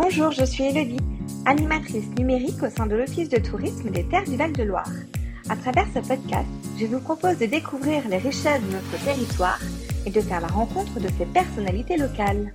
Bonjour, 0.00 0.30
je 0.30 0.44
suis 0.44 0.62
Elodie, 0.62 1.00
animatrice 1.44 2.06
numérique 2.16 2.62
au 2.62 2.70
sein 2.70 2.86
de 2.86 2.94
l'Office 2.94 3.28
de 3.28 3.38
tourisme 3.38 3.90
des 3.90 4.04
Terres 4.04 4.22
du 4.28 4.36
Val-de-Loire. 4.36 4.92
À 5.48 5.56
travers 5.56 5.86
ce 5.92 5.98
podcast, 5.98 6.46
je 6.78 6.86
vous 6.86 7.00
propose 7.00 7.36
de 7.38 7.46
découvrir 7.46 8.06
les 8.08 8.18
richesses 8.18 8.62
de 8.62 8.74
notre 8.74 9.04
territoire 9.04 9.58
et 10.06 10.10
de 10.10 10.20
faire 10.20 10.40
la 10.40 10.46
rencontre 10.46 11.00
de 11.00 11.08
ses 11.18 11.26
personnalités 11.26 11.96
locales. 11.96 12.54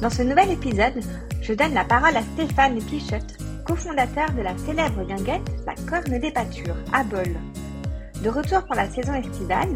Dans 0.00 0.08
ce 0.08 0.22
nouvel 0.22 0.52
épisode, 0.52 1.04
je 1.42 1.52
donne 1.52 1.74
la 1.74 1.84
parole 1.84 2.16
à 2.16 2.22
Stéphane 2.32 2.78
Pichotte, 2.78 3.36
cofondateur 3.66 4.32
de 4.32 4.40
la 4.40 4.56
célèbre 4.56 5.04
guinguette 5.06 5.52
La 5.66 5.74
Corne 5.86 6.18
des 6.18 6.30
Pâtures 6.30 6.78
à 6.94 7.04
Bol. 7.04 7.36
De 8.22 8.30
retour 8.30 8.62
pour 8.64 8.74
la 8.74 8.88
saison 8.88 9.12
estivale, 9.12 9.68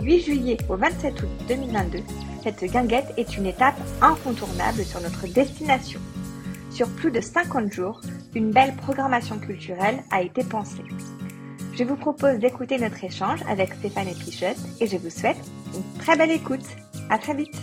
du 0.00 0.06
8 0.06 0.20
juillet 0.22 0.56
au 0.68 0.76
27 0.76 1.22
août 1.22 1.28
2022, 1.46 2.00
cette 2.42 2.64
guinguette 2.64 3.14
est 3.16 3.36
une 3.36 3.46
étape 3.46 3.78
incontournable 4.00 4.82
sur 4.82 5.00
notre 5.00 5.28
destination. 5.28 6.00
Sur 6.72 6.88
plus 6.88 7.10
de 7.10 7.20
50 7.20 7.70
jours, 7.70 8.00
une 8.34 8.50
belle 8.50 8.74
programmation 8.76 9.38
culturelle 9.38 10.02
a 10.10 10.22
été 10.22 10.42
pensée. 10.42 10.84
Je 11.74 11.84
vous 11.84 11.96
propose 11.96 12.38
d'écouter 12.38 12.78
notre 12.78 13.04
échange 13.04 13.40
avec 13.46 13.74
Stéphane 13.74 14.06
Pichotte 14.14 14.56
et 14.80 14.86
je 14.86 14.96
vous 14.96 15.10
souhaite 15.10 15.36
une 15.74 16.00
très 16.00 16.16
belle 16.16 16.30
écoute. 16.30 16.64
À 17.10 17.18
très 17.18 17.34
vite. 17.34 17.54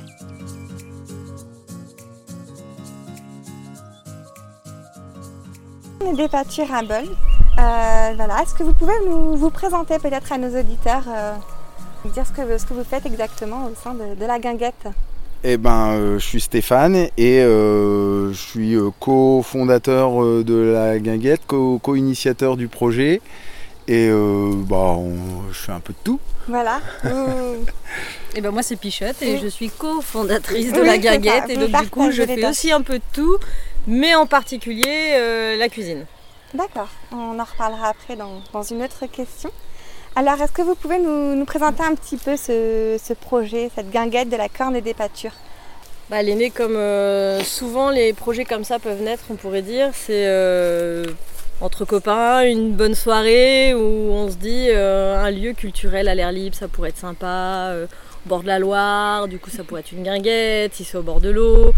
À 6.71 6.83
bol. 6.83 6.97
Euh, 7.01 8.13
voilà. 8.15 8.43
Est-ce 8.43 8.53
que 8.53 8.63
vous 8.63 8.73
pouvez 8.73 8.93
nous, 9.07 9.35
vous 9.35 9.49
présenter 9.49 9.97
peut-être 9.97 10.31
à 10.31 10.37
nos 10.37 10.59
auditeurs, 10.59 11.03
euh, 11.07 11.33
dire 12.13 12.27
ce 12.27 12.31
que, 12.31 12.57
ce 12.59 12.65
que 12.65 12.75
vous 12.75 12.83
faites 12.83 13.07
exactement 13.07 13.65
au 13.65 13.73
sein 13.73 13.95
de 13.95 14.25
la 14.25 14.37
guinguette? 14.37 14.87
Eh 15.43 15.57
ben, 15.57 15.91
euh, 15.93 16.19
je 16.19 16.25
suis 16.25 16.41
Stéphane 16.41 17.07
et 17.17 17.39
euh, 17.41 18.31
je 18.33 18.37
suis 18.37 18.75
euh, 18.75 18.89
co-fondateur 18.99 20.21
euh, 20.23 20.43
de 20.43 20.55
la 20.55 20.99
guinguette, 20.99 21.41
co- 21.47 21.79
co-initiateur 21.79 22.57
du 22.57 22.67
projet. 22.67 23.21
Et 23.87 24.07
euh, 24.09 24.51
bah, 24.55 24.95
on- 24.97 25.49
je 25.51 25.57
fais 25.57 25.71
un 25.71 25.79
peu 25.79 25.93
de 25.93 25.97
tout. 26.03 26.19
Voilà. 26.47 26.79
Vous- 27.03 27.65
Et 28.35 28.41
ben 28.41 28.51
moi 28.51 28.61
c'est 28.61 28.75
Pichotte 28.75 29.19
et 29.23 29.33
Oui. 29.33 29.39
je 29.41 29.47
suis 29.47 29.69
cofondatrice 29.71 30.71
de 30.71 30.81
Oui, 30.81 30.85
la 30.85 30.97
guinguette 30.99 31.49
et 31.49 31.57
donc 31.57 31.81
du 31.81 31.89
coup 31.89 32.11
je 32.11 32.21
fais 32.21 32.45
aussi 32.47 32.71
un 32.71 32.81
peu 32.83 32.99
de 32.99 33.03
tout, 33.11 33.37
mais 33.87 34.13
en 34.13 34.27
particulier 34.27 35.13
euh, 35.15 35.57
la 35.57 35.67
cuisine. 35.67 36.05
D'accord, 36.53 36.89
on 37.11 37.39
en 37.39 37.43
reparlera 37.43 37.87
après 37.89 38.15
dans, 38.15 38.39
dans 38.53 38.61
une 38.61 38.83
autre 38.83 39.05
question. 39.11 39.49
Alors, 40.15 40.41
est-ce 40.41 40.51
que 40.51 40.61
vous 40.61 40.75
pouvez 40.75 40.99
nous, 40.99 41.45
présenter 41.45 41.83
un 41.83 41.95
petit 41.95 42.17
peu 42.17 42.35
ce, 42.35 43.13
projet, 43.13 43.69
cette 43.75 43.89
guinguette 43.89 44.29
de 44.29 44.37
la 44.37 44.49
corne 44.49 44.75
et 44.75 44.81
des 44.81 44.93
pâtures? 44.93 45.33
Bah, 46.09 46.17
comme 46.55 46.75
euh, 46.75 47.43
souvent 47.43 47.91
les 47.91 48.13
projets 48.13 48.43
comme 48.43 48.63
ça 48.63 48.79
peuvent 48.79 49.01
naître, 49.01 49.25
on 49.29 49.35
pourrait 49.35 49.61
dire. 49.61 49.91
C'est 49.93 50.25
euh, 50.25 51.05
entre 51.61 51.85
copains, 51.85 52.41
une 52.41 52.73
bonne 52.73 52.95
soirée 52.95 53.75
où 53.75 54.11
on 54.11 54.29
se 54.31 54.35
dit 54.35 54.67
euh, 54.69 55.23
un 55.23 55.29
lieu 55.29 55.53
culturel 55.53 56.07
à 56.07 56.15
l'air 56.15 56.31
libre, 56.31 56.55
ça 56.55 56.67
pourrait 56.67 56.89
être 56.89 56.97
sympa, 56.97 57.75
au 58.25 58.29
bord 58.29 58.41
de 58.41 58.47
la 58.47 58.57
Loire, 58.57 59.27
du 59.27 59.37
coup 59.37 59.51
ça 59.51 59.63
pourrait 59.63 59.81
être 59.81 59.91
une 59.91 60.03
guinguette, 60.03 60.73
si 60.73 60.83
c'est 60.83 60.97
au 60.97 61.03
bord 61.03 61.21
de 61.21 61.29
l'eau. 61.29 61.73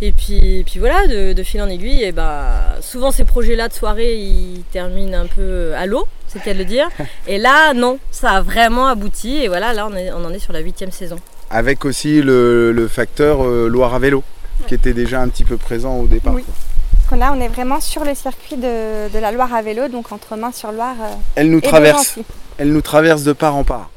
Et 0.00 0.12
puis, 0.12 0.62
puis 0.64 0.78
voilà, 0.78 1.06
de, 1.08 1.32
de 1.32 1.42
fil 1.42 1.60
en 1.60 1.68
aiguille, 1.68 2.04
et 2.04 2.12
bah, 2.12 2.76
souvent 2.80 3.10
ces 3.10 3.24
projets-là 3.24 3.68
de 3.68 3.72
soirée, 3.72 4.16
ils 4.16 4.62
terminent 4.70 5.18
un 5.18 5.26
peu 5.26 5.72
à 5.74 5.86
l'eau, 5.86 6.06
c'est 6.32 6.38
le 6.40 6.44
cas 6.44 6.52
de 6.54 6.58
le 6.58 6.64
dire. 6.64 6.88
Et 7.26 7.38
là, 7.38 7.74
non, 7.74 7.98
ça 8.10 8.30
a 8.32 8.40
vraiment 8.42 8.86
abouti. 8.88 9.36
Et 9.36 9.48
voilà, 9.48 9.72
là, 9.72 9.86
on, 9.90 9.94
est- 9.96 10.12
on 10.12 10.24
en 10.24 10.32
est 10.32 10.38
sur 10.38 10.52
la 10.52 10.60
huitième 10.60 10.90
saison. 10.90 11.16
Avec 11.50 11.84
aussi 11.84 12.22
le, 12.22 12.72
le 12.72 12.88
facteur 12.88 13.44
euh, 13.44 13.68
Loire 13.68 13.94
à 13.94 13.98
vélo, 13.98 14.24
qui 14.66 14.74
était 14.74 14.94
déjà 14.94 15.20
un 15.20 15.28
petit 15.28 15.44
peu 15.44 15.56
présent 15.58 15.96
au 15.98 16.06
départ. 16.06 16.34
Oui. 16.34 16.42
quoi. 16.44 16.54
Parce 16.94 17.06
que 17.10 17.14
là, 17.16 17.34
on 17.36 17.40
est 17.40 17.48
vraiment 17.48 17.80
sur 17.80 18.04
le 18.04 18.14
circuit 18.14 18.56
de, 18.56 19.12
de 19.12 19.18
la 19.18 19.32
Loire 19.32 19.52
à 19.52 19.60
vélo, 19.62 19.88
donc 19.88 20.12
entre 20.12 20.36
Main-sur-Loire 20.36 20.96
euh, 21.02 21.12
Elle 21.34 21.50
nous 21.50 21.58
et 21.58 21.62
traverse, 21.62 22.18
elle 22.58 22.72
nous 22.72 22.80
traverse 22.80 23.22
de 23.24 23.32
part 23.34 23.54
en 23.56 23.64
part. 23.64 23.90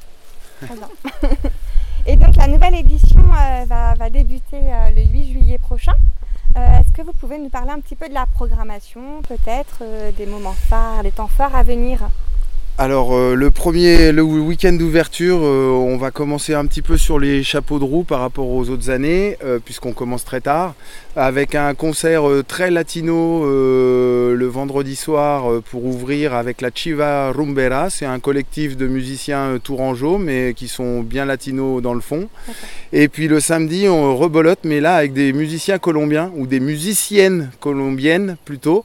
Et 2.07 2.15
donc, 2.17 2.35
la 2.35 2.47
nouvelle 2.47 2.75
édition 2.75 3.19
euh, 3.19 3.65
va, 3.65 3.95
va 3.95 4.09
débuter 4.11 4.57
euh, 4.57 4.89
le 4.95 5.01
8 5.11 5.31
juillet 5.31 5.57
prochain. 5.57 5.93
Euh, 6.57 6.79
Est-ce 6.79 6.91
que 6.93 7.01
vous 7.01 7.11
pouvez 7.13 7.37
nous 7.37 7.49
parler 7.49 7.71
un 7.71 7.79
petit 7.79 7.95
peu 7.95 8.07
de 8.07 8.13
la 8.13 8.25
programmation, 8.25 9.21
peut-être 9.27 9.79
euh, 9.81 10.11
des 10.13 10.25
moments 10.25 10.53
phares, 10.53 11.03
des 11.03 11.11
temps 11.11 11.27
forts 11.27 11.55
à 11.55 11.63
venir? 11.63 11.99
Alors 12.77 13.15
euh, 13.15 13.35
le 13.35 13.51
premier, 13.51 14.11
le 14.11 14.21
week-end 14.21 14.73
d'ouverture, 14.73 15.39
euh, 15.43 15.69
on 15.69 15.95
va 15.95 16.11
commencer 16.11 16.53
un 16.53 16.65
petit 16.65 16.81
peu 16.81 16.97
sur 16.97 17.19
les 17.19 17.41
chapeaux 17.41 17.79
de 17.79 17.85
roue 17.85 18.03
par 18.03 18.19
rapport 18.19 18.49
aux 18.49 18.69
autres 18.69 18.89
années, 18.89 19.37
euh, 19.45 19.59
puisqu'on 19.63 19.93
commence 19.93 20.25
très 20.25 20.41
tard, 20.41 20.75
avec 21.15 21.55
un 21.55 21.73
concert 21.73 22.23
très 22.45 22.71
latino 22.71 23.45
euh, 23.45 24.35
le 24.35 24.45
vendredi 24.47 24.97
soir 24.97 25.49
euh, 25.49 25.61
pour 25.61 25.85
ouvrir 25.85 26.33
avec 26.33 26.59
la 26.59 26.69
Chiva 26.69 27.31
Rumbera. 27.31 27.89
C'est 27.89 28.05
un 28.05 28.19
collectif 28.19 28.75
de 28.75 28.87
musiciens 28.87 29.57
tourangeaux, 29.63 30.17
mais 30.17 30.53
qui 30.53 30.67
sont 30.67 30.99
bien 30.99 31.23
latinos 31.23 31.81
dans 31.81 31.93
le 31.93 32.01
fond. 32.01 32.27
Et 32.91 33.07
puis 33.07 33.29
le 33.29 33.39
samedi, 33.39 33.87
on 33.87 34.17
rebolote, 34.17 34.59
mais 34.65 34.81
là 34.81 34.95
avec 34.95 35.13
des 35.13 35.31
musiciens 35.31 35.79
colombiens 35.79 36.29
ou 36.35 36.45
des 36.45 36.59
musiciennes 36.59 37.51
colombiennes 37.61 38.35
plutôt. 38.43 38.83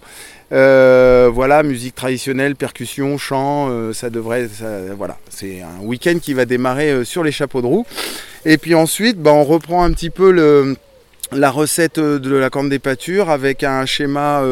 Euh, 0.53 1.31
voilà, 1.33 1.63
musique 1.63 1.95
traditionnelle, 1.95 2.57
percussion, 2.57 3.19
chant, 3.19 3.69
euh, 3.71 3.93
ça 3.93 4.11
devrait, 4.11 4.49
voilà, 4.97 5.17
c'est 5.29 5.63
un 5.63 5.85
week-end 5.85 6.19
qui 6.21 6.35
va 6.35 6.45
démarrer 6.45 6.91
euh, 6.91 7.05
sur 7.05 7.23
les 7.23 7.31
chapeaux 7.31 7.63
de 7.63 7.67
roue. 7.67 7.87
Et 8.45 8.59
puis 8.59 8.75
ensuite, 8.75 9.19
bah, 9.19 9.33
on 9.33 9.45
reprend 9.45 9.85
un 9.85 9.93
petit 9.93 10.11
peu 10.11 10.75
la 11.33 11.51
recette 11.51 12.01
de 12.01 12.35
la 12.35 12.51
corne 12.51 12.69
des 12.69 12.81
pâtures 12.81 13.31
avec 13.31 13.63
un 13.63 13.87
schéma 13.87 14.43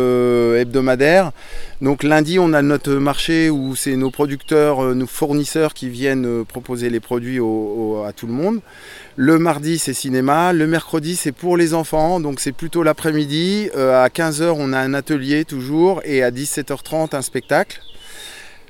hebdomadaire. 0.57 1.33
Donc 1.81 2.03
lundi, 2.03 2.39
on 2.39 2.53
a 2.53 2.63
notre 2.63 2.93
marché 2.93 3.51
où 3.51 3.75
c'est 3.75 3.97
nos 3.97 4.11
producteurs, 4.11 4.95
nos 4.95 5.07
fournisseurs 5.07 5.73
qui 5.73 5.89
viennent 5.89 6.45
proposer 6.45 6.91
les 6.91 7.01
produits 7.01 7.39
à 7.39 8.13
tout 8.13 8.27
le 8.27 8.35
monde. 8.35 8.61
Le 9.21 9.37
mardi, 9.41 9.79
c'est 9.79 9.95
cinéma. 9.95 10.53
Le 10.53 10.69
mercredi, 10.69 11.17
c'est 11.17 11.33
pour 11.33 11.57
les 11.57 11.75
enfants. 11.75 12.21
Donc, 12.21 12.39
c'est 12.39 12.53
plutôt 12.53 12.85
l'après-midi. 12.85 13.69
Euh, 13.77 14.01
à 14.01 14.07
15h, 14.11 14.55
on 14.57 14.73
a 14.73 14.79
un 14.79 14.95
atelier 14.95 15.45
toujours. 15.45 16.01
Et 16.05 16.23
à 16.23 16.31
17h30, 16.31 17.17
un 17.17 17.23
spectacle. 17.23 17.81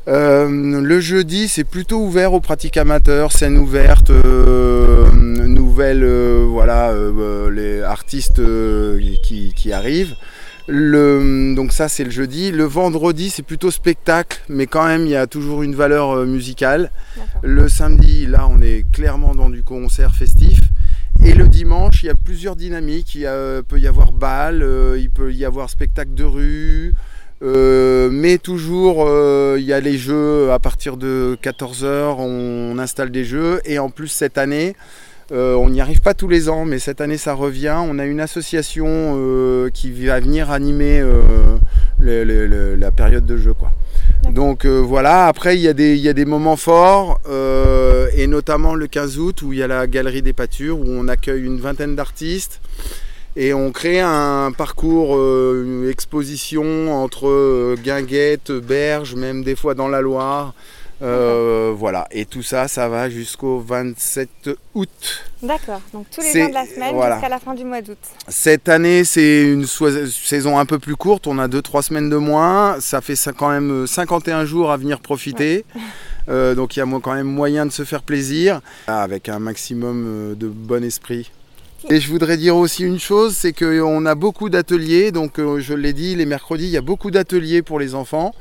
Euh, 0.08 0.48
le 0.80 1.00
jeudi, 1.00 1.48
c'est 1.48 1.64
plutôt 1.64 1.98
ouvert 1.98 2.32
aux 2.32 2.40
pratiques 2.40 2.78
amateurs, 2.78 3.30
scène 3.30 3.58
ouverte, 3.58 4.08
euh, 4.08 5.10
nouvelles, 5.12 6.06
voilà, 6.46 6.94
les 7.52 7.82
artistes 7.82 8.40
qui 9.22 9.70
arrivent. 9.70 10.16
Le, 10.70 11.54
donc 11.56 11.72
ça 11.72 11.88
c'est 11.88 12.04
le 12.04 12.10
jeudi. 12.10 12.50
Le 12.52 12.64
vendredi 12.64 13.30
c'est 13.30 13.42
plutôt 13.42 13.70
spectacle, 13.70 14.40
mais 14.48 14.66
quand 14.66 14.86
même 14.86 15.02
il 15.06 15.10
y 15.10 15.16
a 15.16 15.26
toujours 15.26 15.62
une 15.62 15.74
valeur 15.74 16.10
euh, 16.10 16.26
musicale. 16.26 16.90
Le 17.42 17.68
samedi, 17.68 18.26
là, 18.26 18.46
on 18.50 18.60
est 18.60 18.84
clairement 18.92 19.34
dans 19.34 19.48
du 19.50 19.62
concert 19.62 20.14
festif. 20.14 20.58
Et 21.24 21.32
le 21.34 21.48
dimanche, 21.48 22.02
il 22.02 22.06
y 22.06 22.10
a 22.10 22.14
plusieurs 22.14 22.54
dynamiques. 22.56 23.14
Il 23.14 23.22
y 23.22 23.26
a- 23.26 23.62
peut 23.66 23.78
y 23.78 23.86
avoir 23.86 24.12
bal, 24.12 24.62
euh, 24.62 24.98
il 24.98 25.10
peut 25.10 25.32
y 25.32 25.44
avoir 25.44 25.70
spectacle 25.70 26.14
de 26.14 26.24
rue. 26.24 26.92
euh, 27.40 28.08
mais 28.10 28.38
toujours, 28.38 29.04
euh, 29.06 29.56
il 29.60 29.64
y 29.64 29.72
a 29.72 29.78
les 29.78 29.96
jeux 29.96 30.50
à 30.50 30.58
partir 30.58 30.96
de 30.96 31.38
14h, 31.40 32.16
on, 32.18 32.76
installe 32.80 33.10
des 33.12 33.24
jeux. 33.24 33.60
Et 33.64 33.78
en 33.78 33.90
plus, 33.90 34.08
cette 34.08 34.38
année, 34.38 34.74
euh, 35.32 35.54
on 35.54 35.68
n'y 35.70 35.80
arrive 35.80 36.00
pas 36.00 36.14
tous 36.14 36.28
les 36.28 36.48
ans, 36.48 36.64
mais 36.64 36.78
cette 36.78 37.00
année, 37.00 37.18
ça 37.18 37.34
revient. 37.34 37.76
On 37.78 37.98
a 37.98 38.04
une 38.06 38.20
association 38.20 38.86
euh, 38.88 39.68
qui 39.70 39.90
va 40.06 40.18
venir 40.20 40.50
animer 40.50 41.00
euh, 41.00 41.20
le- 42.00 42.24
le- 42.24 42.46
le- 42.46 42.74
la 42.76 42.90
période 42.90 43.26
de 43.26 43.36
jeu. 43.36 43.52
Quoi. 43.54 43.70
Donc 44.32 44.64
voilà, 44.66 45.26
après 45.26 45.56
il 45.56 45.60
y, 45.62 45.68
a 45.68 45.72
des- 45.74 45.94
il 45.94 46.00
y 46.00 46.08
a 46.08 46.12
des 46.12 46.24
moments 46.24 46.56
forts, 46.56 47.20
et 48.16 48.26
notamment 48.26 48.74
le 48.74 48.86
15 48.86 49.18
août 49.18 49.42
où 49.42 49.52
il 49.52 49.58
y 49.58 49.62
a 49.62 49.66
la 49.68 49.86
galerie 49.86 50.22
des 50.22 50.32
pâtures, 50.32 50.78
où 50.78 50.86
on 50.88 51.08
accueille 51.08 51.44
une 51.44 51.60
vingtaine 51.60 51.94
d'artistes, 51.94 52.60
et 53.36 53.52
on 53.54 53.70
crée 53.70 54.00
un 54.00 54.50
parcours, 54.56 55.14
une 55.16 55.88
exposition 55.88 56.92
entre 57.02 57.76
Guinguette, 57.84 58.50
Berge, 58.50 59.14
même 59.14 59.44
des 59.44 59.54
fois 59.54 59.74
dans 59.74 59.88
la 59.88 60.00
Loire. 60.00 60.54
Euh, 61.00 61.72
voilà, 61.76 62.08
et 62.10 62.24
tout 62.24 62.42
ça, 62.42 62.66
ça 62.66 62.88
va 62.88 63.08
jusqu'au 63.08 63.60
27 63.60 64.50
août. 64.74 64.88
D'accord, 65.42 65.80
donc 65.92 66.06
tous 66.10 66.20
les 66.20 66.32
jours 66.32 66.48
de 66.48 66.54
la 66.54 66.66
semaine 66.66 66.94
voilà. 66.94 67.16
jusqu'à 67.16 67.28
la 67.28 67.38
fin 67.38 67.54
du 67.54 67.64
mois 67.64 67.80
d'août. 67.80 67.98
Cette 68.26 68.68
année, 68.68 69.04
c'est 69.04 69.42
une 69.44 69.64
saison 69.64 70.58
un 70.58 70.66
peu 70.66 70.80
plus 70.80 70.96
courte. 70.96 71.28
On 71.28 71.38
a 71.38 71.46
2-3 71.46 71.82
semaines 71.82 72.10
de 72.10 72.16
moins. 72.16 72.80
Ça 72.80 73.00
fait 73.00 73.14
quand 73.36 73.50
même 73.50 73.70
euh, 73.84 73.86
51 73.86 74.44
jours 74.44 74.72
à 74.72 74.76
venir 74.76 75.00
profiter. 75.00 75.64
Euh, 76.28 76.54
donc 76.54 76.76
il 76.76 76.80
y 76.80 76.82
a 76.82 77.00
quand 77.00 77.14
même 77.14 77.26
moyen 77.26 77.64
de 77.64 77.72
se 77.72 77.84
faire 77.84 78.02
plaisir 78.02 78.60
avec 78.86 79.30
un 79.30 79.38
maximum 79.38 80.04
euh, 80.06 80.34
de 80.34 80.46
bon 80.46 80.84
esprit. 80.84 81.30
Et 81.90 82.00
je 82.00 82.08
voudrais 82.10 82.36
dire 82.36 82.56
aussi 82.56 82.82
une 82.84 82.98
chose, 82.98 83.36
c'est 83.36 83.52
qu'on 83.52 84.04
a 84.04 84.14
beaucoup 84.14 84.48
d'ateliers. 84.48 85.12
Donc 85.12 85.38
euh, 85.38 85.60
je 85.60 85.74
l'ai 85.74 85.92
dit, 85.92 86.16
les 86.16 86.26
mercredis, 86.26 86.64
il 86.64 86.70
y 86.70 86.76
a 86.76 86.82
beaucoup 86.82 87.10
d'ateliers 87.10 87.62
pour 87.62 87.78
les 87.78 87.94
enfants. 87.94 88.34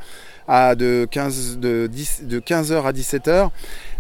De 0.48 1.08
15 1.10 1.60
de 1.60 1.88
10 1.88 2.24
de 2.24 2.40
15h 2.40 2.84
à 2.84 2.92
17h. 2.92 3.50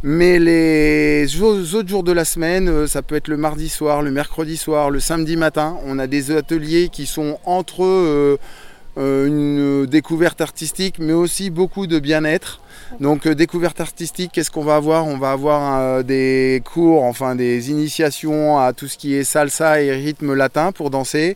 Mais 0.03 0.39
les 0.39 1.41
autres 1.41 1.87
jours 1.87 2.03
de 2.03 2.11
la 2.11 2.23
semaine, 2.23 2.69
euh, 2.69 2.87
ça 2.87 3.01
peut 3.01 3.15
être 3.15 3.27
le 3.27 3.37
mardi 3.37 3.67
soir, 3.67 4.01
le 4.01 4.11
mercredi 4.11 4.55
soir, 4.55 4.89
le 4.89 4.99
samedi 4.99 5.35
matin. 5.35 5.77
On 5.85 5.99
a 5.99 6.07
des 6.07 6.31
ateliers 6.31 6.89
qui 6.89 7.05
sont 7.05 7.39
entre 7.45 7.83
euh, 7.83 8.37
euh, 8.97 9.27
une 9.27 9.85
découverte 9.85 10.39
artistique, 10.39 10.99
mais 10.99 11.13
aussi 11.13 11.49
beaucoup 11.49 11.87
de 11.87 11.99
bien-être. 11.99 12.61
Donc 12.99 13.27
découverte 13.27 13.81
artistique, 13.81 14.31
qu'est-ce 14.33 14.51
qu'on 14.51 14.63
va 14.63 14.75
avoir? 14.75 15.05
On 15.07 15.17
va 15.17 15.31
avoir 15.31 16.03
des 16.03 16.61
cours, 16.65 17.03
enfin 17.03 17.35
des 17.35 17.69
initiations 17.69 18.59
à 18.59 18.73
tout 18.73 18.87
ce 18.87 18.97
qui 18.97 19.13
est 19.15 19.23
salsa 19.23 19.81
et 19.81 19.91
rythme 19.91 20.33
latin 20.33 20.71
pour 20.71 20.89
danser. 20.89 21.35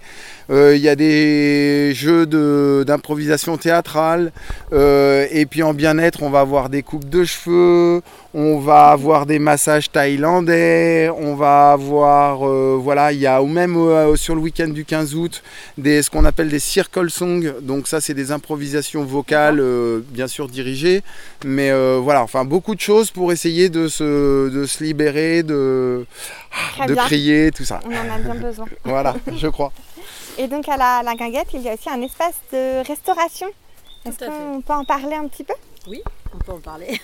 Il 0.49 0.77
y 0.77 0.89
a 0.89 0.95
des 0.95 1.93
jeux 1.93 2.25
d'improvisation 2.85 3.57
théâtrale. 3.57 4.31
et 4.71 5.45
puis 5.49 5.63
en 5.63 5.73
bien-être, 5.73 6.23
on 6.23 6.29
va 6.29 6.41
avoir 6.41 6.69
des 6.69 6.83
coupes 6.83 7.09
de 7.09 7.23
cheveux, 7.23 8.01
on 8.33 8.59
va 8.59 8.87
avoir 8.87 9.25
des 9.25 9.39
massages 9.39 9.91
thaïlandais, 9.91 11.09
on 11.09 11.35
va 11.35 11.71
avoir, 11.73 12.47
euh, 12.47 12.77
voilà, 12.81 13.11
il 13.11 13.19
y 13.19 13.27
a 13.27 13.41
ou 13.41 13.47
même 13.47 13.75
euh, 13.75 14.15
sur 14.15 14.35
le 14.35 14.41
week-end 14.41 14.69
du 14.69 14.85
15 14.85 15.15
août, 15.15 15.43
des, 15.77 16.01
ce 16.01 16.09
qu'on 16.09 16.23
appelle 16.23 16.49
des 16.49 16.59
circle 16.59 17.09
songs. 17.09 17.53
Donc 17.61 17.87
ça, 17.87 17.99
c'est 17.99 18.13
des 18.13 18.31
improvisations 18.31 19.03
vocales, 19.03 19.59
euh, 19.59 19.99
bien 20.09 20.27
sûr 20.27 20.47
dirigées, 20.47 21.03
mais 21.45 21.71
voilà, 21.99 22.23
enfin 22.23 22.45
beaucoup 22.45 22.75
de 22.75 22.79
choses 22.79 23.11
pour 23.11 23.31
essayer 23.31 23.69
de 23.69 23.87
se, 23.87 24.49
de 24.49 24.65
se 24.65 24.83
libérer, 24.83 25.43
de, 25.43 26.05
de 26.87 26.95
crier, 26.95 27.51
tout 27.51 27.65
ça. 27.65 27.79
On 27.85 27.89
en 27.89 28.13
a 28.13 28.17
bien 28.17 28.35
besoin. 28.35 28.65
voilà, 28.83 29.15
je 29.35 29.47
crois. 29.47 29.71
Et 30.37 30.47
donc 30.47 30.67
à 30.69 30.77
la, 30.77 31.01
la 31.03 31.15
guinguette, 31.15 31.49
il 31.53 31.61
y 31.61 31.69
a 31.69 31.73
aussi 31.73 31.89
un 31.89 32.01
espace 32.01 32.35
de 32.51 32.85
restauration. 32.87 33.47
Est-ce 34.05 34.25
qu'on 34.25 34.61
peut 34.61 34.73
en 34.73 34.85
parler 34.85 35.15
un 35.15 35.27
petit 35.27 35.43
peu? 35.43 35.53
Oui, 35.87 36.01
on 36.33 36.37
peut 36.37 36.51
en 36.51 36.59
parler. 36.59 36.99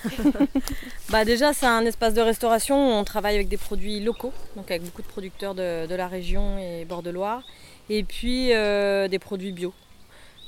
bah 1.10 1.24
déjà, 1.24 1.52
c'est 1.52 1.66
un 1.66 1.84
espace 1.84 2.14
de 2.14 2.20
restauration 2.20 2.76
où 2.76 2.92
on 2.92 3.04
travaille 3.04 3.34
avec 3.34 3.48
des 3.48 3.56
produits 3.56 4.00
locaux, 4.00 4.32
donc 4.56 4.70
avec 4.70 4.84
beaucoup 4.84 5.02
de 5.02 5.06
producteurs 5.06 5.54
de, 5.54 5.94
la 5.94 6.08
région 6.08 6.58
et 6.58 6.84
bord 6.84 7.02
de 7.02 7.10
Loire, 7.10 7.42
et 7.88 8.02
puis 8.04 8.52
euh, 8.52 9.08
des 9.08 9.18
produits 9.18 9.52
bio. 9.52 9.72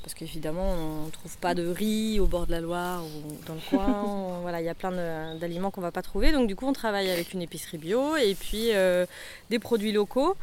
Parce 0.02 0.14
qu'évidemment, 0.14 0.72
on 0.72 1.06
ne 1.06 1.10
trouve 1.10 1.36
pas 1.38 1.54
de 1.54 1.66
riz 1.66 2.20
au 2.20 2.26
bord 2.26 2.46
de 2.46 2.52
la 2.52 2.60
Loire 2.60 3.04
ou 3.04 3.44
dans 3.46 3.54
le 3.54 3.60
coin. 3.68 4.38
voilà, 4.42 4.60
il 4.60 4.64
y 4.64 4.70
a 4.70 4.74
plein 4.74 4.92
d'aliments 5.36 5.70
qu'on 5.70 5.80
ne 5.80 5.86
va 5.86 5.92
pas 5.92 6.02
trouver. 6.02 6.32
Donc 6.32 6.48
du 6.48 6.56
coup, 6.56 6.66
on 6.66 6.72
travaille 6.72 7.10
avec 7.10 7.34
une 7.34 7.42
épicerie 7.42 7.78
bio 7.78 8.16
et 8.16 8.34
puis 8.34 8.72
euh, 8.72 9.06
des 9.50 9.58
produits 9.58 9.92
locaux. 9.92 10.36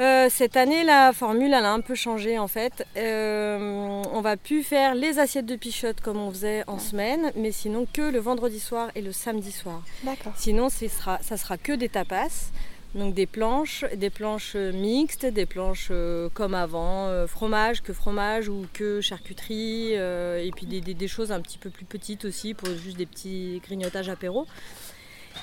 Euh, 0.00 0.26
cette 0.28 0.56
année, 0.56 0.82
la 0.82 1.12
formule, 1.12 1.52
elle 1.52 1.64
a 1.64 1.72
un 1.72 1.80
peu 1.80 1.94
changé 1.94 2.38
en 2.38 2.48
fait. 2.48 2.84
Euh, 2.96 4.02
on 4.12 4.20
va 4.20 4.36
plus 4.36 4.64
faire 4.64 4.94
les 4.94 5.18
assiettes 5.18 5.46
de 5.46 5.56
pichotte 5.56 6.00
comme 6.00 6.18
on 6.18 6.30
faisait 6.30 6.64
en 6.66 6.78
semaine, 6.78 7.30
mais 7.36 7.52
sinon 7.52 7.86
que 7.92 8.02
le 8.02 8.18
vendredi 8.18 8.58
soir 8.58 8.90
et 8.96 9.02
le 9.02 9.12
samedi 9.12 9.52
soir. 9.52 9.82
D'accord. 10.02 10.32
Sinon, 10.36 10.68
sera, 10.68 11.18
ça 11.22 11.36
sera 11.36 11.58
que 11.58 11.72
des 11.72 11.88
tapas. 11.88 12.50
Donc 12.94 13.14
des 13.14 13.26
planches, 13.26 13.84
des 13.96 14.10
planches 14.10 14.54
mixtes, 14.54 15.26
des 15.26 15.46
planches 15.46 15.88
euh, 15.90 16.28
comme 16.32 16.54
avant, 16.54 17.26
fromage, 17.26 17.82
que 17.82 17.92
fromage 17.92 18.48
ou 18.48 18.66
que 18.72 19.00
charcuterie, 19.00 19.92
et 19.94 20.50
puis 20.54 20.66
des, 20.66 20.80
des, 20.80 21.08
choses 21.08 21.32
un 21.32 21.40
petit 21.40 21.58
peu 21.58 21.70
plus 21.70 21.84
petites 21.84 22.24
aussi 22.24 22.54
pour 22.54 22.68
juste 22.68 22.96
des 22.96 23.06
petits 23.06 23.60
grignotages 23.64 24.08
apéro. 24.08 24.46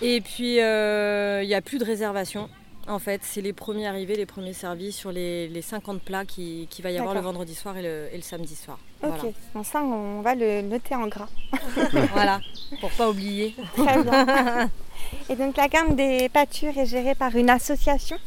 Et 0.02 0.22
puis 0.22 0.56
il 0.56 1.48
n'y 1.48 1.56
a 1.56 1.62
plus 1.62 1.78
de 1.78 1.86
réservation. 1.86 2.50
En 2.88 3.00
fait, 3.00 3.22
c'est 3.24 3.42
les 3.42 3.54
premiers 3.54 3.88
arrivés, 3.88 4.16
les 4.16 4.26
premiers 4.26 4.54
servis 4.54 4.92
sur 4.92 5.12
les, 5.12 5.62
50 5.62 6.02
plats 6.02 6.26
qu'il 6.26 6.68
qui 6.68 6.82
va 6.82 6.92
y 6.92 6.98
avoir 6.98 7.14
le 7.14 7.22
vendredi 7.22 7.54
soir 7.54 7.78
et 7.78 7.84
le, 7.84 8.22
samedi 8.22 8.56
soir. 8.56 8.80
Ok, 9.04 9.34
ça 9.64 9.84
on 9.84 10.22
va 10.22 10.36
le 10.36 10.62
noter 10.62 10.96
en 10.96 11.08
gras. 11.08 11.30
voilà, 12.14 12.42
pour 12.80 12.92
pas 12.92 13.10
oublier. 13.10 13.56
Très 13.76 14.04
bien. 14.04 14.70
Et 15.30 15.36
donc 15.36 15.58
la 15.58 15.68
gamme 15.68 15.96
des 15.96 16.30
pâtures 16.30 16.78
est 16.78 16.86
gérée 16.86 17.16
par 17.16 17.36
une 17.36 17.50
association. 17.50 18.18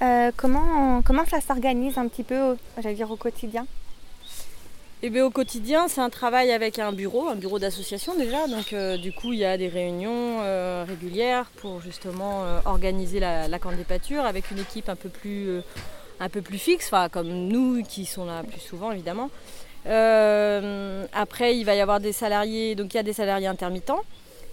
Euh, 0.00 0.30
comment, 0.36 1.02
comment 1.02 1.24
ça 1.26 1.40
s'organise 1.40 1.98
un 1.98 2.06
petit 2.08 2.22
peu, 2.22 2.56
j'allais 2.80 2.94
dire 2.94 3.10
au 3.10 3.16
quotidien? 3.16 3.66
Eh 5.02 5.10
bien, 5.10 5.24
au 5.24 5.30
quotidien, 5.30 5.86
c'est 5.86 6.00
un 6.00 6.10
travail 6.10 6.50
avec 6.50 6.80
un 6.80 6.92
bureau, 6.92 7.28
un 7.28 7.36
bureau 7.36 7.60
d'association 7.60 8.16
déjà. 8.16 8.48
Donc, 8.48 8.72
euh, 8.72 8.96
du 8.96 9.12
coup, 9.12 9.32
il 9.32 9.38
y 9.38 9.44
a 9.44 9.56
des 9.56 9.68
réunions 9.68 10.38
euh, 10.40 10.84
régulières 10.86 11.46
pour 11.56 11.80
justement 11.80 12.42
organiser 12.64 13.20
la, 13.20 13.46
la 13.46 13.58
candidature 13.58 14.24
avec 14.24 14.50
une 14.50 14.58
équipe 14.58 14.88
un 14.88 14.96
peu 14.96 15.08
plus, 15.08 15.60
un 16.18 16.28
peu 16.28 16.42
plus 16.42 16.58
fixe, 16.58 16.90
comme 17.12 17.28
nous 17.28 17.84
qui 17.84 18.06
sont 18.06 18.24
là 18.24 18.42
plus 18.42 18.60
souvent 18.60 18.90
évidemment. 18.90 19.30
après, 19.84 21.56
il 21.56 21.64
va 21.64 21.76
y 21.76 21.80
avoir 21.80 22.00
des 22.00 22.12
salariés, 22.12 22.74
donc 22.74 22.94
il 22.94 22.96
y 22.96 23.00
a 23.00 23.04
des 23.04 23.12
salariés 23.12 23.46
intermittents 23.46 24.02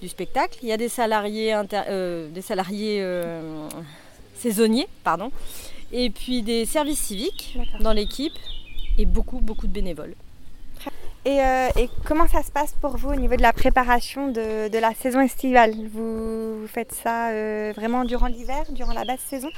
du 0.01 0.07
spectacle, 0.07 0.59
il 0.61 0.69
y 0.69 0.71
a 0.71 0.77
des 0.77 0.89
salariés, 0.89 1.55
des 1.69 2.41
salariés 2.41 3.03
saisonniers, 4.35 4.87
pardon, 5.03 5.31
et 5.91 6.09
puis 6.09 6.41
des 6.41 6.65
services 6.65 6.99
civiques 6.99 7.57
dans 7.79 7.93
l'équipe 7.93 8.33
et 8.97 9.05
beaucoup, 9.05 9.39
beaucoup 9.39 9.67
de 9.67 9.71
bénévoles. 9.71 10.15
Euh, 11.27 11.69
et, 11.75 11.89
comment 12.05 12.27
ça 12.27 12.43
se 12.43 12.51
passe 12.51 12.75
pour 12.79 12.97
vous 12.97 13.09
au 13.09 13.15
niveau 13.15 13.35
de 13.35 13.41
la 13.41 13.51
préparation 13.51 14.31
de, 14.31 14.77
la 14.77 14.93
saison 14.93 15.21
estivale? 15.21 15.73
Vous, 15.91 16.67
faites 16.67 16.93
ça 16.93 17.29
euh, 17.29 17.73
vraiment 17.75 18.05
durant 18.05 18.27
l'hiver, 18.27 18.63
durant 18.69 18.93
la 18.93 19.05
basse 19.05 19.21
saison? 19.21 19.49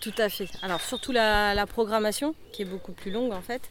Tout 0.00 0.12
à 0.18 0.28
fait. 0.28 0.48
Alors 0.62 0.82
surtout 0.82 1.12
la, 1.12 1.66
programmation 1.66 2.34
qui 2.52 2.62
est 2.62 2.66
beaucoup 2.66 2.92
plus 2.92 3.10
longue 3.10 3.32
en 3.32 3.40
fait. 3.40 3.62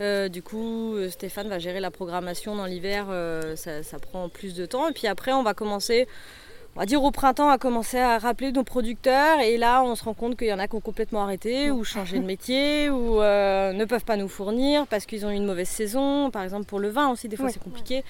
Euh, 0.00 0.28
du 0.28 0.42
coup, 0.42 0.96
Stéphane 1.10 1.48
va 1.48 1.58
gérer 1.58 1.80
la 1.80 1.90
programmation 1.90 2.54
dans 2.54 2.66
l'hiver, 2.66 3.06
ça, 3.56 3.82
ça, 3.82 3.98
prend 3.98 4.28
plus 4.28 4.54
de 4.54 4.66
temps. 4.66 4.88
Et 4.88 4.92
puis 4.92 5.06
après, 5.06 5.32
on 5.32 5.42
va 5.42 5.54
commencer 5.54 6.06
on 6.76 6.80
va 6.80 6.86
dire 6.86 7.02
au 7.02 7.10
printemps, 7.10 7.48
à 7.48 7.56
commencer 7.56 7.98
à 7.98 8.18
rappeler 8.18 8.52
nos 8.52 8.62
producteurs 8.62 9.40
et 9.40 9.56
là 9.56 9.82
on 9.82 9.94
se 9.94 10.04
rend 10.04 10.12
compte 10.12 10.36
qu'il 10.36 10.48
y 10.48 10.52
en 10.52 10.58
a 10.58 10.68
qui 10.68 10.76
ont 10.76 10.80
complètement 10.80 11.22
arrêté 11.22 11.70
ou 11.70 11.84
changé 11.84 12.18
de 12.18 12.24
métier 12.24 12.90
ou 12.90 13.22
euh, 13.22 13.72
ne 13.72 13.86
peuvent 13.86 14.04
pas 14.04 14.18
nous 14.18 14.28
fournir 14.28 14.86
parce 14.86 15.06
qu'ils 15.06 15.24
ont 15.24 15.30
eu 15.30 15.36
une 15.36 15.46
mauvaise 15.46 15.68
saison. 15.68 16.30
Par 16.30 16.42
exemple 16.42 16.66
pour 16.66 16.78
le 16.78 16.90
vin 16.90 17.08
aussi, 17.08 17.28
des 17.28 17.36
fois 17.36 17.48
c'est 17.48 17.62
compliqué. 17.62 18.04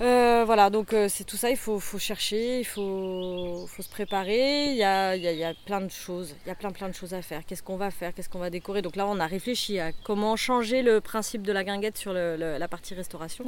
Euh, 0.00 0.44
voilà, 0.46 0.70
donc 0.70 0.92
euh, 0.92 1.08
c'est 1.08 1.24
tout 1.24 1.36
ça, 1.36 1.50
il 1.50 1.56
faut, 1.56 1.80
chercher, 1.98 2.60
il 2.60 2.64
faut, 2.64 3.66
se 3.80 3.88
préparer, 3.88 4.70
il 4.70 4.76
y, 4.76 4.84
a, 4.84 5.54
plein 5.66 5.80
de 5.80 5.90
choses, 5.90 6.36
il 6.44 6.48
y 6.48 6.52
a 6.52 6.54
plein 6.54 6.70
plein 6.70 6.88
de 6.88 6.94
choses 6.94 7.14
à 7.14 7.22
faire. 7.22 7.44
Qu'est-ce 7.44 7.62
qu'on 7.64 7.76
va 7.76 7.90
faire, 7.90 8.14
qu'est-ce 8.14 8.28
qu'on 8.28 8.38
va 8.38 8.50
décorer? 8.50 8.80
Donc 8.80 8.94
là 8.94 9.06
on 9.08 9.18
a 9.18 9.26
réfléchi 9.26 9.80
à 9.80 9.90
comment 10.04 10.36
changer 10.36 10.82
le 10.82 11.00
principe 11.00 11.42
de 11.42 11.52
la 11.52 11.64
guinguette 11.64 11.98
sur 11.98 12.12
la 12.12 12.68
partie 12.68 12.94
restauration. 12.94 13.44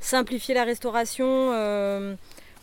Simplifier 0.00 0.54
la 0.54 0.64
restauration 0.64 1.52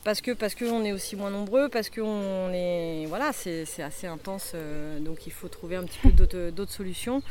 parce 0.04 0.20
que 0.20 0.32
parce 0.32 0.54
qu'on 0.54 0.84
est 0.84 0.92
aussi 0.92 1.16
moins 1.16 1.30
nombreux, 1.30 1.70
parce 1.70 1.90
qu'on 1.90 2.52
est 2.54 3.06
voilà, 3.08 3.32
c'est 3.34 3.66
assez 3.82 4.08
intense, 4.08 4.52
euh, 4.54 5.00
donc 5.00 5.26
il 5.28 5.32
faut 5.32 5.48
trouver 5.48 5.78
un 5.78 5.84
petit 5.84 6.00
peu 6.00 6.12
d'autres 6.52 6.72
solutions. 6.72 7.22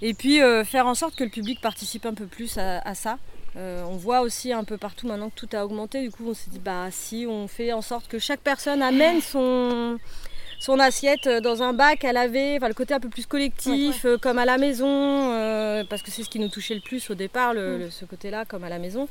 Et 0.00 0.14
puis 0.14 0.40
euh, 0.40 0.64
faire 0.64 0.86
en 0.86 0.94
sorte 0.94 1.16
que 1.16 1.24
le 1.24 1.30
public 1.30 1.60
participe 1.60 2.06
un 2.06 2.14
peu 2.14 2.26
plus 2.26 2.56
à, 2.56 2.94
ça. 2.94 3.18
Euh, 3.56 3.82
on 3.88 3.96
voit 3.96 4.20
aussi 4.20 4.52
un 4.52 4.64
peu 4.64 4.76
partout 4.76 5.06
maintenant 5.06 5.30
que 5.30 5.34
tout 5.34 5.48
a 5.56 5.64
augmenté, 5.64 6.02
du 6.02 6.10
coup 6.10 6.24
on 6.28 6.34
s'est 6.34 6.50
dit 6.50 6.58
bah 6.58 6.88
si 6.90 7.26
on 7.28 7.48
fait 7.48 7.72
en 7.72 7.80
sorte 7.82 8.06
que 8.06 8.18
chaque 8.18 8.40
personne 8.40 8.82
amène 8.82 9.20
son 9.20 9.98
son 10.60 10.78
assiette 10.78 11.28
dans 11.28 11.62
un 11.62 11.72
bac 11.72 12.04
à 12.04 12.12
laver, 12.12 12.56
enfin, 12.56 12.68
le 12.68 12.74
côté 12.74 12.92
un 12.92 13.00
peu 13.00 13.08
plus 13.08 13.26
collectif, 13.26 14.04
comme 14.20 14.38
à 14.38 14.44
la 14.44 14.58
maison, 14.58 15.84
parce 15.88 16.02
que 16.02 16.10
c'est 16.10 16.24
ce 16.24 16.28
qui 16.28 16.40
nous 16.40 16.48
touchait 16.48 16.74
le 16.74 16.80
plus 16.80 17.10
au 17.10 17.14
départ, 17.14 17.54
mm. 17.54 17.90
ce 17.90 18.04
côté-là, 18.04 18.44
comme 18.44 18.64
à 18.64 18.68
la 18.68 18.80
maison. 18.80 19.08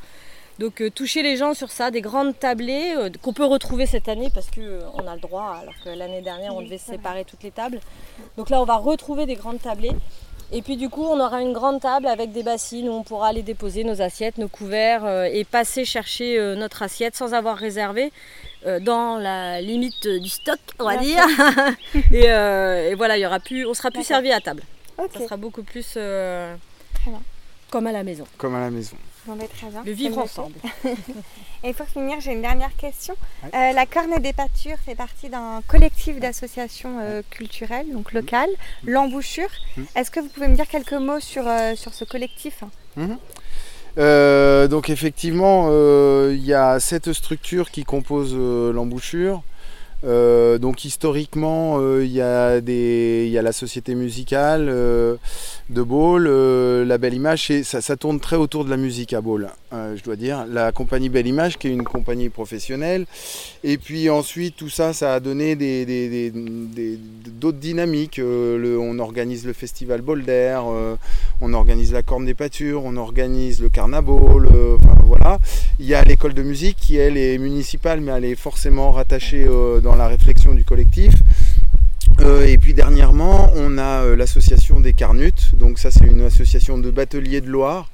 Donc 0.60 0.82
euh, 0.82 0.90
toucher 0.90 1.22
les 1.22 1.38
gens 1.38 1.54
sur 1.54 1.70
ça, 1.70 1.92
des 1.92 2.02
grandes 2.02 2.38
tablées 2.38 2.96
euh, 2.98 3.10
qu'on 3.22 3.34
peut 3.34 3.46
retrouver 3.46 3.86
cette 3.86 4.10
année 4.10 4.30
parce 4.34 4.50
qu'on 4.50 4.62
euh, 4.62 5.08
a 5.08 5.14
le 5.14 5.22
droit, 5.22 5.56
alors 5.62 5.76
que 5.84 5.90
l'année 5.90 6.22
dernière 6.22 6.56
on 6.56 6.62
devait 6.62 6.80
séparer 6.80 7.26
toutes 7.26 7.44
les 7.44 7.52
tables. 7.52 7.80
Donc 8.38 8.50
là 8.50 8.60
on 8.60 8.66
va 8.66 8.76
retrouver 8.76 9.28
des 9.28 9.36
grandes 9.36 9.62
tablées. 9.62 9.92
Et 10.52 10.62
puis 10.62 10.78
du 10.78 10.90
coup 10.90 11.04
on 11.04 11.20
aura 11.20 11.42
une 11.42 11.54
grande 11.54 11.82
table 11.82 12.08
avec 12.08 12.32
des 12.32 12.44
bassines 12.44 12.88
où 12.88 12.94
on 12.94 13.04
pourra 13.04 13.28
aller 13.30 13.44
déposer 13.44 13.84
nos 13.84 14.02
assiettes, 14.02 14.38
nos 14.38 14.48
couverts 14.48 15.26
et 15.26 15.44
passer 15.44 15.84
chercher 15.84 16.56
notre 16.56 16.84
assiette 16.84 17.16
sans 17.16 17.34
avoir 17.34 17.58
réservé 17.58 18.12
dans 18.82 19.18
la 19.18 19.60
limite 19.62 20.08
du 20.08 20.30
stock 20.30 20.60
on 20.80 20.86
va 20.86 20.98
dire. 20.98 21.26
et, 22.14 22.96
voilà, 22.96 23.18
il 23.18 23.22
y 23.22 23.26
aura 23.26 23.40
plus, 23.40 23.66
on 23.66 23.74
sera 23.74 23.92
plus 23.92 24.04
servi 24.04 24.32
à 24.32 24.40
table. 24.40 24.64
Ça 25.14 25.20
sera 25.20 25.38
beaucoup 25.38 25.64
plus 25.64 25.98
comme 27.70 27.88
à 27.88 27.92
la 27.92 28.04
maison. 28.04 28.26
Comme 28.38 28.56
à 28.56 28.62
la 28.62 28.70
maison. 28.70 28.96
Le 29.86 29.92
vivre 29.92 30.20
ensemble. 30.20 30.56
Et 31.64 31.74
pour 31.74 31.88
finir, 31.88 32.20
j'ai 32.20 32.34
une 32.34 32.42
dernière 32.42 32.76
question. 32.76 33.16
Euh, 33.46 33.72
la 33.74 33.86
Corne 33.86 34.20
des 34.20 34.34
Pâtures 34.34 34.78
fait 34.86 34.96
partie 34.96 35.30
d'un 35.30 35.62
collectif 35.68 36.20
d'associations 36.20 37.00
euh, 37.00 37.22
culturelles, 37.30 37.92
donc 37.92 38.14
locales, 38.14 38.50
mmh. 38.84 38.90
l'embouchure. 38.90 39.50
Mmh. 39.76 39.82
Est-ce 39.96 40.12
que 40.12 40.20
vous 40.20 40.30
pouvez 40.30 40.48
me 40.48 40.56
dire 40.56 40.68
quelques 40.68 40.94
mots 40.94 41.20
sur, 41.20 41.48
euh, 41.48 41.76
sur 41.76 41.94
ce 41.94 42.06
collectif 42.06 42.64
mmh. 42.96 43.16
donc 44.68 44.90
effectivement, 44.90 45.70
il 46.30 46.46
y 46.46 46.54
a 46.54 46.80
cette 46.80 47.14
structure 47.14 47.72
qui 47.72 47.84
compose 47.84 48.36
l'embouchure. 48.36 49.42
Euh, 50.04 50.58
donc 50.60 50.86
historiquement, 50.86 51.78
euh, 51.80 52.06
il 52.06 52.12
y, 52.12 52.22
a 52.22 53.42
la 53.42 53.52
société 53.52 53.96
musicale 53.96 54.68
euh, 54.70 55.16
de 55.70 55.82
euh, 56.28 56.86
la 56.86 56.98
Belle 56.98 57.16
Image, 57.16 57.52
ça, 57.64 57.96
tourne 57.98 58.20
très 58.20 58.36
autour 58.36 58.64
de 58.64 58.70
la 58.70 58.78
musique 58.78 59.14
à 59.14 59.22
euh, 59.74 59.96
je 59.96 60.04
dois 60.04 60.16
dire. 60.16 60.46
La 60.50 60.72
compagnie 60.72 61.10
Belle 61.10 61.28
Image, 61.28 61.58
qui 61.58 61.68
est 61.68 61.72
une 61.72 61.84
compagnie 61.84 62.30
professionnelle. 62.30 63.06
Et 63.64 63.78
puis 63.78 64.10
ensuite, 64.10 64.56
tout 64.56 64.70
ça, 64.70 64.94
ça 64.94 65.16
a 65.16 65.20
donné 65.20 65.56
des- 65.56 66.32
d'autres 67.40 67.58
dynamiques. 67.58 68.22
On 68.24 69.00
organise 69.00 69.46
le 69.46 69.54
festival 69.54 70.02
Boulder, 70.02 70.60
euh, 70.68 70.96
on 71.42 71.54
organise 71.54 71.92
la 71.92 72.04
Corne 72.04 72.26
des 72.26 72.34
Pâtures, 72.34 72.84
on 72.86 72.98
organise 72.98 73.62
le 73.62 73.70
Carnaval, 73.70 74.48
enfin 74.80 74.97
voilà. 75.08 75.40
Il 75.80 75.86
y 75.86 75.96
a 75.96 76.04
l'école 76.04 76.34
de 76.34 76.44
musique 76.44 76.78
qui, 76.78 76.98
elle, 76.98 77.18
est 77.18 77.38
municipale, 77.38 78.02
mais 78.02 78.12
elle 78.12 78.26
est 78.26 78.36
forcément 78.36 78.92
rattachée 78.92 79.46
euh, 79.48 79.80
dans 79.80 79.96
la 79.96 80.08
réflexion 80.08 80.54
du 80.54 80.64
collectif. 80.64 81.14
Euh, 82.22 82.46
et 82.46 82.58
puis 82.58 82.74
dernièrement, 82.74 83.52
on 83.56 83.78
a 83.78 84.04
euh, 84.04 84.16
l'association 84.16 84.80
des 84.80 84.94
Carnutes. 84.94 85.56
Donc 85.56 85.80
ça, 85.80 85.92
c'est 85.92 86.06
une 86.06 86.22
association 86.22 86.78
de 86.78 86.90
bateliers 86.92 87.42
de 87.42 87.50
Loire 87.50 87.90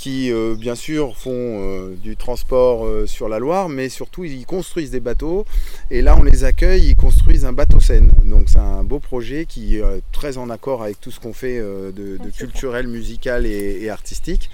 qui, 0.00 0.32
euh, 0.32 0.54
bien 0.54 0.74
sûr, 0.74 1.14
font 1.14 1.30
euh, 1.34 1.94
du 2.02 2.16
transport 2.16 2.86
euh, 2.86 3.06
sur 3.06 3.28
la 3.28 3.38
Loire, 3.38 3.68
mais 3.68 3.90
surtout, 3.90 4.24
ils 4.24 4.46
construisent 4.46 4.90
des 4.90 4.98
bateaux. 4.98 5.44
Et 5.90 6.00
là, 6.00 6.16
on 6.18 6.22
les 6.22 6.44
accueille, 6.44 6.88
ils 6.88 6.96
construisent 6.96 7.44
un 7.44 7.52
bateau 7.52 7.80
Seine. 7.80 8.10
Donc 8.24 8.48
c'est 8.48 8.58
un 8.58 8.82
beau 8.82 8.98
projet 8.98 9.44
qui 9.44 9.76
est 9.76 9.84
très 10.10 10.38
en 10.38 10.48
accord 10.48 10.82
avec 10.82 10.98
tout 11.02 11.10
ce 11.10 11.20
qu'on 11.20 11.34
fait 11.34 11.58
de, 11.58 12.18
culturel, 12.36 12.88
musical 12.88 13.44
et, 13.44 13.82
et 13.82 13.90
artistique. 13.90 14.48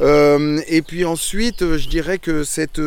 Et 0.00 0.82
puis 0.86 1.04
ensuite, 1.06 1.76
je 1.76 1.88
dirais 1.88 2.18
que 2.18 2.44
cette... 2.44 2.80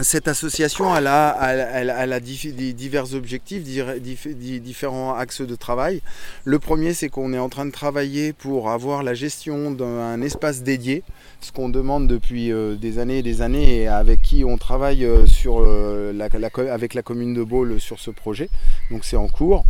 cette 0.00 0.26
association, 0.28 0.92
a, 0.92 2.20
divers 2.20 3.14
objectifs, 3.14 3.62
différents 3.62 5.14
axes 5.14 5.42
de 5.42 5.54
travail. 5.54 6.00
Le 6.44 6.58
premier, 6.58 6.94
c'est 6.94 7.08
qu'on 7.08 7.32
est 7.32 7.38
en 7.38 7.48
train 7.48 7.66
de 7.66 7.70
travailler 7.72 8.32
pour 8.32 8.70
avoir 8.70 9.02
la 9.02 9.14
gestion 9.14 9.70
d'un 9.70 10.20
espace 10.22 10.62
dédié, 10.62 11.02
ce 11.40 11.52
qu'on 11.52 11.68
demande 11.68 12.08
depuis 12.08 12.52
euh, 12.52 12.74
des 12.74 12.98
années 12.98 13.18
et 13.18 13.22
des 13.22 13.42
années, 13.42 13.82
et 13.82 13.88
avec 13.88 14.22
qui 14.22 14.44
on 14.44 14.56
travaille 14.56 15.04
euh, 15.04 15.24
euh, 15.46 16.28
avec 16.70 16.94
la 16.94 17.02
commune 17.02 17.34
de 17.34 17.42
Baule 17.42 17.80
sur 17.80 17.98
ce 18.00 18.10
projet. 18.10 18.48
Donc 18.90 19.04
c'est 19.04 19.16
en 19.16 19.28
cours. 19.28 19.64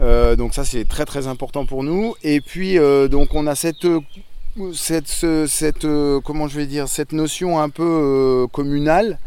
Donc 0.00 0.54
ça, 0.54 0.64
c'est 0.64 0.86
très 0.86 1.04
très 1.04 1.26
important 1.26 1.64
pour 1.66 1.82
nous. 1.84 2.14
Et 2.22 2.40
puis, 2.40 2.76
donc 3.10 3.34
on 3.34 3.46
a 3.46 3.54
cette 3.54 3.86
cette, 4.74 5.08
ce- 5.08 5.46
cette, 5.46 5.86
comment 6.24 6.46
je 6.46 6.58
vais 6.58 6.66
dire, 6.66 6.86
cette 6.88 7.12
notion 7.12 7.58
un 7.58 7.70
peu 7.70 8.46
communale 8.52 9.18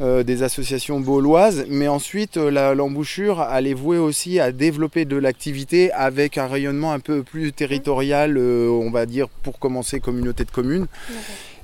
euh, 0.00 0.22
des 0.22 0.42
associations 0.42 1.00
bauloises, 1.00 1.66
mais 1.68 1.88
ensuite 1.88 2.36
euh, 2.36 2.74
l'embouchure, 2.74 3.46
elle 3.52 3.66
est 3.66 3.74
vouée 3.74 3.98
aussi 3.98 4.40
à 4.40 4.52
développer 4.52 5.04
de 5.04 5.16
l'activité 5.16 5.92
avec 5.92 6.38
un 6.38 6.46
rayonnement 6.46 6.92
un 6.92 7.00
peu 7.00 7.22
plus 7.22 7.52
territorial, 7.52 8.36
euh, 8.36 8.68
on 8.68 8.90
va 8.90 9.06
dire 9.06 9.28
pour 9.28 9.58
commencer 9.58 10.00
communauté 10.00 10.44
de 10.44 10.50
communes. 10.50 10.86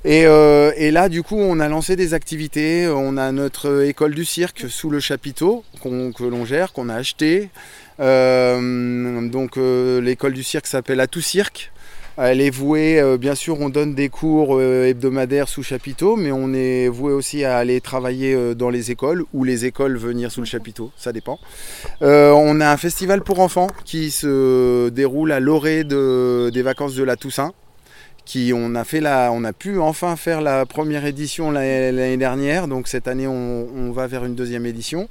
Et, 0.05 0.25
euh, 0.25 0.71
et 0.77 0.91
là, 0.91 1.09
du 1.09 1.23
coup, 1.23 1.37
on 1.37 1.59
a 1.59 1.67
lancé 1.67 1.95
des 1.95 2.13
activités. 2.13 2.87
On 2.87 3.17
a 3.17 3.31
notre 3.31 3.83
école 3.83 4.13
du 4.15 4.23
cirque 4.23 4.65
sous 4.69 4.89
le 4.89 4.99
chapiteau 4.99 5.65
que 5.83 6.23
l'on 6.23 6.45
gère, 6.45 6.71
qu'on 6.71 6.87
a 6.89 6.95
acheté. 6.95 7.49
Euh, 7.99 9.27
donc, 9.27 9.57
euh, 9.57 9.99
l'école 9.99 10.33
du 10.33 10.43
cirque 10.43 10.67
s'appelle 10.67 10.99
Atout 10.99 11.21
Cirque. 11.21 11.71
Elle 12.19 12.41
est 12.41 12.49
vouée, 12.49 12.99
euh, 12.99 13.17
bien 13.17 13.35
sûr, 13.35 13.59
on 13.61 13.69
donne 13.69 13.93
des 13.93 14.09
cours 14.09 14.57
euh, 14.57 14.85
hebdomadaires 14.87 15.47
sous 15.47 15.61
chapiteau, 15.61 16.15
mais 16.15 16.31
on 16.31 16.51
est 16.51 16.87
voué 16.87 17.13
aussi 17.13 17.43
à 17.45 17.57
aller 17.57 17.79
travailler 17.79 18.33
euh, 18.33 18.55
dans 18.55 18.71
les 18.71 18.89
écoles 18.89 19.23
ou 19.33 19.43
les 19.43 19.65
écoles 19.65 19.97
venir 19.97 20.31
sous 20.31 20.41
le 20.41 20.47
chapiteau, 20.47 20.91
ça 20.97 21.13
dépend. 21.13 21.37
Euh, 22.01 22.31
on 22.31 22.59
a 22.59 22.71
un 22.71 22.77
festival 22.77 23.21
pour 23.21 23.39
enfants 23.39 23.67
qui 23.85 24.09
se 24.09 24.89
déroule 24.89 25.31
à 25.31 25.39
l'orée 25.39 25.83
de- 25.83 26.49
des 26.51 26.63
vacances 26.63 26.95
de 26.95 27.03
la 27.03 27.15
Toussaint 27.17 27.53
qui 28.25 28.51
on 28.53 28.75
a 28.75 28.83
fait 28.83 29.01
on 29.31 29.43
a 29.45 29.53
pu 29.53 29.79
enfin 29.79 30.17
faire 30.17 30.41
la 30.41 30.65
première 30.65 31.05
édition 31.05 31.49
l'année 31.49 32.17
dernière, 32.17 32.67
donc 32.67 32.89
cette 32.89 33.07
année 33.07 33.25
on, 33.25 33.91
va 33.93 34.07
vers 34.07 34.25
une 34.25 34.35
deuxième 34.35 34.65
édition. 34.65 35.07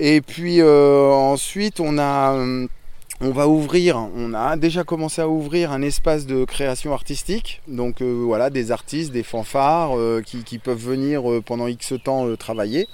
Et 0.00 0.20
puis 0.20 0.60
euh, 0.60 1.08
ensuite 1.10 1.80
on 1.80 1.96
a, 1.98 2.34
euh, 2.34 2.66
on 3.22 3.30
va 3.30 3.46
ouvrir, 3.46 3.96
on 4.16 4.34
a 4.34 4.56
déjà 4.56 4.82
commencé 4.82 5.22
à 5.22 5.28
ouvrir 5.28 5.70
un 5.70 5.80
espace 5.80 6.26
de 6.26 6.44
création 6.44 6.92
artistique, 6.92 7.62
donc 7.68 8.02
euh, 8.02 8.22
voilà 8.24 8.50
des 8.50 8.72
artistes, 8.72 9.12
des 9.12 9.22
fanfares 9.22 9.96
euh, 9.96 10.22
qui, 10.22 10.58
peuvent 10.58 10.76
venir 10.76 11.30
euh, 11.30 11.40
pendant 11.40 11.68
X 11.68 11.94
temps 12.02 12.34
travailler. 12.36 12.88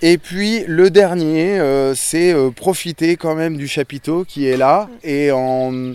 Et 0.00 0.16
puis 0.16 0.64
le 0.66 0.90
dernier, 0.90 1.58
c'est 1.94 2.34
profiter 2.54 3.16
quand 3.16 3.34
même 3.34 3.56
du 3.56 3.66
chapiteau 3.66 4.26
qui 4.26 4.46
est 4.46 4.58
là 4.58 4.90
et 5.02 5.32
en 5.32 5.94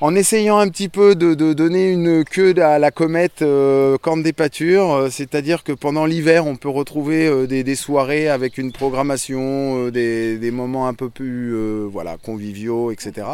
en 0.00 0.14
essayant 0.14 0.58
un 0.58 0.68
petit 0.68 0.88
peu 0.88 1.14
de, 1.16 1.34
de 1.34 1.52
donner 1.52 1.90
une 1.90 2.24
queue 2.24 2.54
à 2.62 2.78
la 2.78 2.90
comète 2.90 3.42
euh, 3.42 3.96
des 4.22 4.32
Pâtures, 4.32 4.92
euh, 4.92 5.08
c'est-à-dire 5.10 5.64
que 5.64 5.72
pendant 5.72 6.06
l'hiver, 6.06 6.46
on 6.46 6.56
peut 6.56 6.68
retrouver 6.68 7.26
euh, 7.26 7.46
des, 7.46 7.62
des 7.64 7.74
soirées 7.74 8.28
avec 8.28 8.58
une 8.58 8.72
programmation, 8.72 9.86
euh, 9.86 9.90
des, 9.90 10.38
des 10.38 10.50
moments 10.50 10.86
un 10.88 10.94
peu 10.94 11.08
plus 11.08 11.54
voilà, 11.90 12.16
conviviaux, 12.22 12.90
etc. 12.92 13.26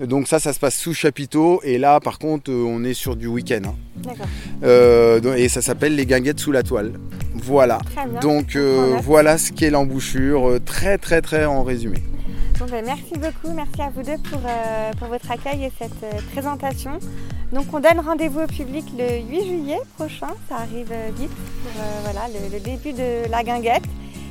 Donc 0.00 0.28
ça, 0.28 0.38
ça 0.38 0.52
se 0.52 0.58
passe 0.58 0.76
sous 0.76 0.94
chapiteau, 0.94 1.60
et 1.62 1.78
là, 1.78 2.00
par 2.00 2.18
contre, 2.18 2.50
on 2.52 2.84
est 2.84 2.94
sur 2.94 3.14
du 3.14 3.26
week-end. 3.26 3.62
hein. 3.66 5.34
Et 5.36 5.48
ça 5.48 5.60
s'appelle 5.62 5.94
les 5.94 6.06
guinguettes 6.06 6.40
sous 6.40 6.52
la 6.52 6.62
toile. 6.62 6.92
Voilà. 7.34 7.78
Très 7.94 8.06
bien. 8.08 8.20
Donc 8.20 8.56
Voilà. 8.56 9.00
voilà 9.02 9.38
ce 9.38 9.52
qu'est 9.52 9.70
l'embouchure, 9.70 10.58
très 10.64 10.98
très 10.98 11.20
très 11.20 11.44
en 11.44 11.62
résumé. 11.62 11.98
Bon, 12.58 12.66
ben, 12.66 12.84
merci 12.84 13.14
beaucoup, 13.14 13.54
merci 13.54 13.80
à 13.80 13.90
vous 13.94 14.02
deux 14.02 14.18
pour, 14.30 14.40
euh, 14.44 14.90
pour 14.98 15.08
votre 15.08 15.30
accueil 15.30 15.64
et 15.64 15.72
cette 15.78 16.02
euh, 16.02 16.18
présentation. 16.32 16.98
Donc 17.52 17.66
on 17.72 17.78
donne 17.80 18.00
rendez-vous 18.04 18.40
au 18.40 18.46
public 18.46 18.84
le 18.98 19.20
8 19.30 19.46
juillet 19.46 19.78
prochain, 19.96 20.26
ça 20.48 20.56
arrive 20.56 20.88
euh, 20.90 21.08
vite 21.16 21.30
pour 21.30 21.80
euh, 21.80 22.00
voilà, 22.02 22.26
le, 22.28 22.52
le 22.52 22.60
début 22.60 22.92
de 22.92 23.30
la 23.30 23.44
guinguette. 23.44 23.84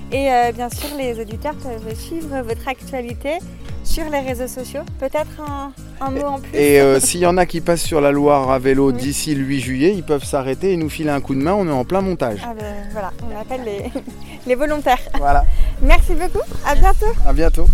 Et 0.09 0.29
bien 0.55 0.69
sûr 0.69 0.87
les 0.97 1.19
auditeurs 1.19 1.55
peuvent 1.55 1.93
suivre 1.93 2.39
votre 2.41 2.65
actualité 2.69 3.39
sur 3.83 4.09
les 4.09 4.19
réseaux 4.21 4.47
sociaux. 4.47 4.83
Peut-être 5.01 5.41
un, 5.45 5.73
un 5.99 6.11
mot 6.11 6.25
en 6.25 6.39
plus 6.39 6.55
Et 6.57 6.79
euh, 6.79 7.01
s'il 7.01 7.19
y 7.19 7.25
en 7.25 7.35
a 7.35 7.45
qui 7.45 7.59
passent 7.59 7.83
sur 7.83 7.99
la 7.99 8.11
Loire 8.11 8.49
à 8.51 8.57
vélo 8.57 8.91
Oui. 8.91 8.97
d'ici 8.97 9.35
le 9.35 9.43
8 9.43 9.59
juillet, 9.59 9.93
ils 9.93 10.03
peuvent 10.03 10.23
s'arrêter 10.23 10.71
et 10.71 10.77
nous 10.77 10.89
filer 10.89 11.09
un 11.09 11.19
coup 11.19 11.35
de 11.35 11.41
main, 11.41 11.53
on 11.53 11.67
est 11.67 11.71
en 11.71 11.83
plein 11.83 11.99
montage. 11.99 12.39
Ah 12.41 12.53
ben, 12.57 12.73
voilà, 12.93 13.11
on 13.21 13.37
appelle 13.37 13.65
les, 13.65 13.91
les 14.47 14.55
volontaires. 14.55 14.99
Voilà, 15.17 15.43
Merci 15.81 16.13
beaucoup, 16.13 16.45
à 16.65 16.75
bientôt 16.75 17.05
à 17.25 17.33
bientôt. 17.33 17.65